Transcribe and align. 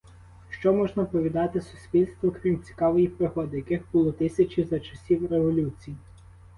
Що 0.49 0.73
можна 0.73 1.05
повідати 1.05 1.61
суспільству, 1.61 2.31
крім 2.41 2.63
цікавої 2.63 3.07
пригоди, 3.07 3.57
яких 3.57 3.81
було 3.93 4.11
тисячі 4.11 4.63
за 4.63 4.79
часів 4.79 5.31
революції? 5.31 5.95